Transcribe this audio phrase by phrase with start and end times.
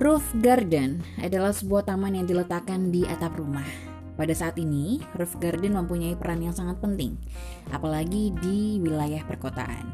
[0.00, 3.68] Roof garden adalah sebuah taman yang diletakkan di atap rumah.
[4.16, 7.20] Pada saat ini, roof garden mempunyai peran yang sangat penting,
[7.68, 9.84] apalagi di wilayah perkotaan.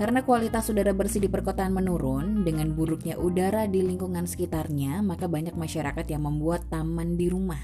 [0.00, 5.52] Karena kualitas udara bersih di perkotaan menurun, dengan buruknya udara di lingkungan sekitarnya, maka banyak
[5.52, 7.60] masyarakat yang membuat taman di rumah.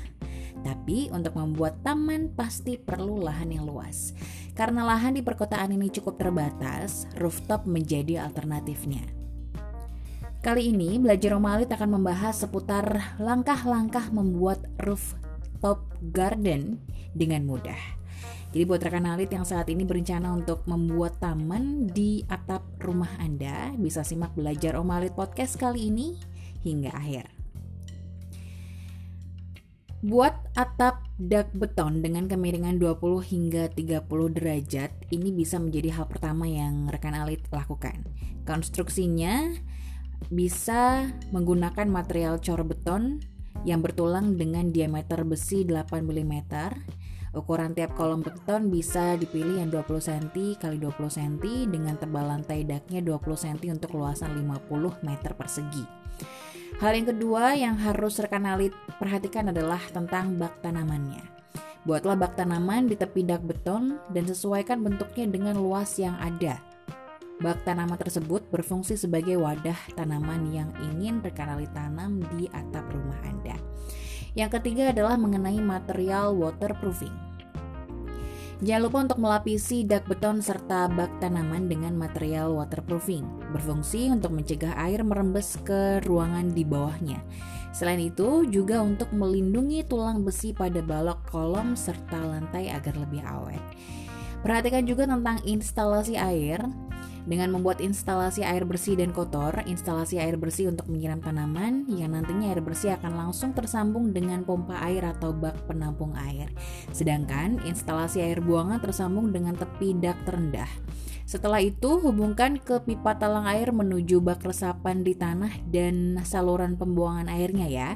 [0.61, 4.13] Tapi untuk membuat taman pasti perlu lahan yang luas.
[4.53, 9.18] Karena lahan di perkotaan ini cukup terbatas, rooftop menjadi alternatifnya.
[10.39, 15.83] Kali ini belajar Omalit akan membahas seputar langkah-langkah membuat rooftop
[16.15, 16.79] garden
[17.11, 17.99] dengan mudah.
[18.55, 23.75] Jadi buat rekan alit yang saat ini berencana untuk membuat taman di atap rumah Anda,
[23.83, 26.15] bisa simak belajar Omalit podcast kali ini
[26.63, 27.35] hingga akhir.
[30.07, 34.07] Buat atap dak beton dengan kemiringan 20 hingga 30
[34.39, 38.07] derajat, ini bisa menjadi hal pertama yang rekan alit lakukan.
[38.47, 39.59] Konstruksinya
[40.29, 43.23] bisa menggunakan material cor beton
[43.63, 46.35] yang bertulang dengan diameter besi 8 mm.
[47.37, 51.35] Ukuran tiap kolom beton bisa dipilih yang 20 cm x 20 cm
[51.69, 55.85] dengan tebal lantai daknya 20 cm untuk luasan 50 meter persegi.
[56.81, 61.21] Hal yang kedua yang harus rekan alit perhatikan adalah tentang bak tanamannya.
[61.85, 66.61] Buatlah bak tanaman di tepi dak beton dan sesuaikan bentuknya dengan luas yang ada
[67.39, 73.55] Bak tanaman tersebut berfungsi sebagai wadah tanaman yang ingin rekanali tanam di atap rumah Anda.
[74.35, 77.15] Yang ketiga adalah mengenai material waterproofing.
[78.59, 83.55] Jangan lupa untuk melapisi dak beton serta bak tanaman dengan material waterproofing.
[83.55, 87.23] Berfungsi untuk mencegah air merembes ke ruangan di bawahnya.
[87.71, 93.63] Selain itu, juga untuk melindungi tulang besi pada balok kolom serta lantai agar lebih awet.
[94.43, 96.59] Perhatikan juga tentang instalasi air.
[97.29, 102.49] Dengan membuat instalasi air bersih dan kotor, instalasi air bersih untuk menyiram tanaman yang nantinya
[102.49, 106.49] air bersih akan langsung tersambung dengan pompa air atau bak penampung air.
[106.89, 110.73] Sedangkan instalasi air buangan tersambung dengan tepi dak terendah.
[111.29, 117.29] Setelah itu, hubungkan ke pipa talang air menuju bak resapan di tanah dan saluran pembuangan
[117.29, 117.91] airnya ya.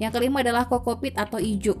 [0.00, 1.76] Yang kelima adalah kokopit atau ijuk.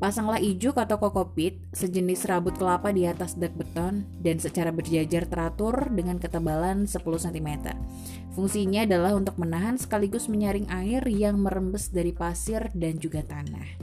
[0.00, 5.92] Pasanglah ijuk atau kokopit, sejenis rabut kelapa di atas dak beton dan secara berjajar teratur
[5.92, 7.76] dengan ketebalan 10 cm.
[8.32, 13.76] Fungsinya adalah untuk menahan sekaligus menyaring air yang merembes dari pasir dan juga tanah.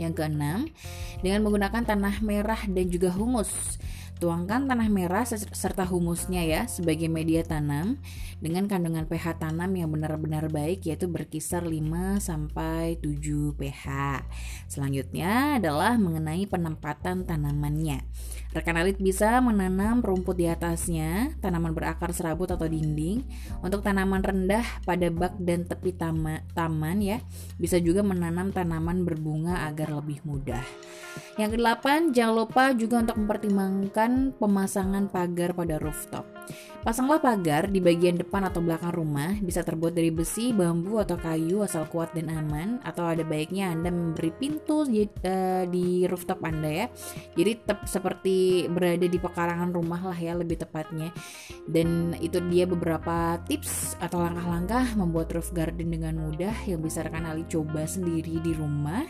[0.00, 0.72] Yang keenam,
[1.20, 3.76] dengan menggunakan tanah merah dan juga humus.
[4.16, 8.00] Tuangkan tanah merah serta humusnya ya sebagai media tanam
[8.40, 13.84] dengan kandungan pH tanam yang benar-benar baik yaitu berkisar 5 sampai 7 pH.
[14.72, 18.08] Selanjutnya adalah mengenai penempatan tanamannya.
[18.56, 23.20] Rekan alit bisa menanam rumput di atasnya, tanaman berakar serabut atau dinding.
[23.60, 27.20] Untuk tanaman rendah pada bak dan tepi tama, taman ya,
[27.60, 30.64] bisa juga menanam tanaman berbunga agar lebih mudah.
[31.36, 34.05] Yang kedelapan, jangan lupa juga untuk mempertimbangkan
[34.36, 36.26] pemasangan pagar pada rooftop.
[36.86, 41.66] Pasanglah pagar di bagian depan atau belakang rumah, bisa terbuat dari besi, bambu, atau kayu
[41.66, 42.78] asal kuat dan aman.
[42.86, 45.02] Atau ada baiknya Anda memberi pintu di,
[45.70, 46.86] di rooftop Anda ya.
[47.34, 51.10] Jadi tep, seperti berada di pekarangan rumah lah ya lebih tepatnya.
[51.66, 57.26] Dan itu dia beberapa tips atau langkah-langkah membuat roof garden dengan mudah yang bisa rekan
[57.26, 59.02] Ali coba sendiri di rumah.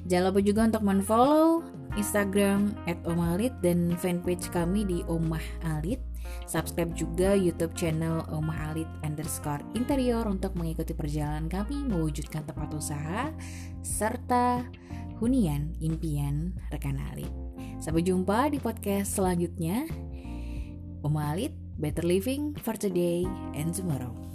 [0.03, 1.63] Jangan lupa juga untuk menfollow
[1.95, 2.75] Instagram
[3.07, 6.03] @omalit dan fanpage kami di Omah Alit
[6.49, 13.31] Subscribe juga YouTube channel Omah Alit underscore interior untuk mengikuti perjalanan kami mewujudkan tempat usaha
[13.81, 14.63] serta
[15.23, 17.31] hunian impian rekan Alit.
[17.79, 19.87] Sampai jumpa di podcast selanjutnya.
[21.03, 24.32] Omah Alit, better living for today and tomorrow.